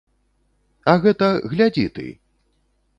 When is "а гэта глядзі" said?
0.93-1.87